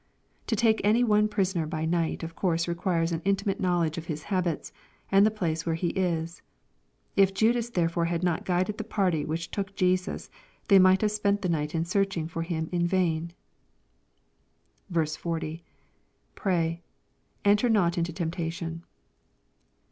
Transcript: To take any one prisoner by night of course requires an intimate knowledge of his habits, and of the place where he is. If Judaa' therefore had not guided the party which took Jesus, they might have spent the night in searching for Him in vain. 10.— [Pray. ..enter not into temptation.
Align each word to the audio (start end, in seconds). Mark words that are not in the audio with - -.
To 0.47 0.55
take 0.55 0.81
any 0.83 1.03
one 1.03 1.27
prisoner 1.27 1.67
by 1.67 1.85
night 1.85 2.23
of 2.23 2.35
course 2.35 2.67
requires 2.67 3.11
an 3.11 3.21
intimate 3.23 3.59
knowledge 3.59 3.99
of 3.99 4.07
his 4.07 4.23
habits, 4.23 4.73
and 5.11 5.27
of 5.27 5.31
the 5.31 5.37
place 5.37 5.63
where 5.63 5.75
he 5.75 5.89
is. 5.89 6.41
If 7.15 7.35
Judaa' 7.35 7.71
therefore 7.75 8.05
had 8.05 8.23
not 8.23 8.43
guided 8.43 8.79
the 8.79 8.83
party 8.83 9.25
which 9.25 9.51
took 9.51 9.75
Jesus, 9.75 10.31
they 10.69 10.79
might 10.79 11.01
have 11.01 11.11
spent 11.11 11.43
the 11.43 11.49
night 11.49 11.75
in 11.75 11.85
searching 11.85 12.27
for 12.27 12.41
Him 12.41 12.67
in 12.71 12.87
vain. 12.87 13.31
10.— 14.91 15.61
[Pray. 16.33 16.81
..enter 17.45 17.69
not 17.69 17.95
into 17.95 18.11
temptation. 18.11 18.83